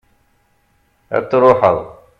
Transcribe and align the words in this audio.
ad 1.15 1.25
truḥeḍ 1.29 1.77